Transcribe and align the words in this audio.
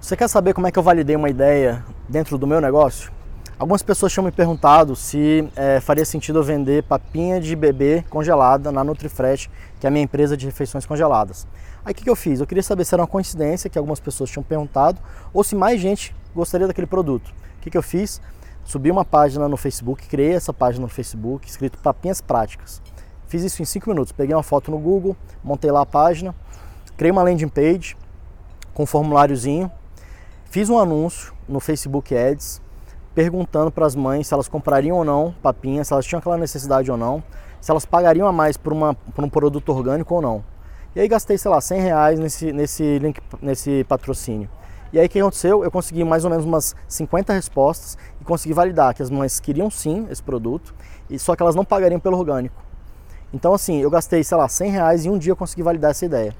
Você 0.00 0.16
quer 0.16 0.28
saber 0.28 0.54
como 0.54 0.66
é 0.66 0.70
que 0.70 0.78
eu 0.78 0.82
validei 0.82 1.16
uma 1.16 1.28
ideia 1.28 1.84
dentro 2.08 2.38
do 2.38 2.46
meu 2.46 2.60
negócio? 2.60 3.10
Algumas 3.58 3.82
pessoas 3.82 4.12
tinham 4.12 4.24
me 4.24 4.30
perguntado 4.30 4.94
se 4.94 5.48
é, 5.56 5.80
faria 5.80 6.04
sentido 6.04 6.38
eu 6.38 6.44
vender 6.44 6.82
papinha 6.82 7.40
de 7.40 7.56
bebê 7.56 8.04
congelada 8.10 8.70
na 8.70 8.84
NutriFresh, 8.84 9.48
que 9.80 9.86
é 9.86 9.88
a 9.88 9.90
minha 9.90 10.04
empresa 10.04 10.36
de 10.36 10.44
refeições 10.44 10.84
congeladas. 10.84 11.48
Aí 11.84 11.92
o 11.92 11.94
que, 11.94 12.04
que 12.04 12.10
eu 12.10 12.14
fiz? 12.14 12.38
Eu 12.38 12.46
queria 12.46 12.62
saber 12.62 12.84
se 12.84 12.94
era 12.94 13.02
uma 13.02 13.08
coincidência 13.08 13.70
que 13.70 13.78
algumas 13.78 13.98
pessoas 13.98 14.30
tinham 14.30 14.42
perguntado 14.44 15.00
ou 15.32 15.42
se 15.42 15.56
mais 15.56 15.80
gente 15.80 16.14
gostaria 16.34 16.66
daquele 16.66 16.86
produto. 16.86 17.34
O 17.58 17.60
que, 17.62 17.70
que 17.70 17.78
eu 17.78 17.82
fiz? 17.82 18.20
Subi 18.64 18.90
uma 18.90 19.04
página 19.04 19.48
no 19.48 19.56
Facebook, 19.56 20.06
criei 20.06 20.34
essa 20.34 20.52
página 20.52 20.82
no 20.82 20.88
Facebook, 20.88 21.48
escrito 21.48 21.78
Papinhas 21.78 22.20
Práticas. 22.20 22.82
Fiz 23.26 23.42
isso 23.42 23.62
em 23.62 23.64
5 23.64 23.88
minutos. 23.88 24.12
Peguei 24.12 24.36
uma 24.36 24.42
foto 24.42 24.70
no 24.70 24.78
Google, 24.78 25.16
montei 25.42 25.70
lá 25.70 25.80
a 25.80 25.86
página, 25.86 26.34
criei 26.96 27.10
uma 27.10 27.22
landing 27.22 27.48
page 27.48 27.96
com 28.74 28.82
um 28.82 28.86
formuláriozinho, 28.86 29.70
Fiz 30.48 30.70
um 30.70 30.78
anúncio 30.78 31.34
no 31.48 31.60
Facebook 31.60 32.16
Ads 32.16 32.62
perguntando 33.14 33.70
para 33.70 33.84
as 33.84 33.94
mães 33.94 34.26
se 34.26 34.32
elas 34.32 34.48
comprariam 34.48 34.96
ou 34.96 35.04
não 35.04 35.34
papinha, 35.42 35.82
se 35.84 35.92
elas 35.92 36.06
tinham 36.06 36.18
aquela 36.18 36.36
necessidade 36.36 36.90
ou 36.90 36.96
não, 36.96 37.22
se 37.60 37.70
elas 37.70 37.84
pagariam 37.84 38.28
a 38.28 38.32
mais 38.32 38.56
por, 38.56 38.72
uma, 38.72 38.94
por 38.94 39.24
um 39.24 39.28
produto 39.28 39.70
orgânico 39.70 40.14
ou 40.14 40.22
não. 40.22 40.44
E 40.94 41.00
aí 41.00 41.08
gastei, 41.08 41.36
sei 41.36 41.50
lá, 41.50 41.60
100 41.60 41.80
reais 41.80 42.18
nesse, 42.20 42.52
nesse, 42.52 42.98
link, 42.98 43.20
nesse 43.42 43.84
patrocínio. 43.84 44.48
E 44.92 44.98
aí 44.98 45.06
o 45.06 45.08
que 45.08 45.18
aconteceu? 45.18 45.64
Eu 45.64 45.70
consegui 45.70 46.04
mais 46.04 46.24
ou 46.24 46.30
menos 46.30 46.46
umas 46.46 46.76
50 46.88 47.32
respostas 47.32 47.98
e 48.20 48.24
consegui 48.24 48.54
validar 48.54 48.94
que 48.94 49.02
as 49.02 49.10
mães 49.10 49.40
queriam 49.40 49.68
sim 49.68 50.06
esse 50.10 50.22
produto, 50.22 50.74
e 51.10 51.18
só 51.18 51.34
que 51.34 51.42
elas 51.42 51.54
não 51.54 51.64
pagariam 51.64 52.00
pelo 52.00 52.16
orgânico. 52.16 52.62
Então 53.34 53.52
assim, 53.52 53.80
eu 53.80 53.90
gastei, 53.90 54.22
sei 54.22 54.36
lá, 54.36 54.48
100 54.48 54.70
reais 54.70 55.04
e 55.04 55.10
um 55.10 55.18
dia 55.18 55.32
eu 55.32 55.36
consegui 55.36 55.62
validar 55.62 55.90
essa 55.90 56.06
ideia. 56.06 56.34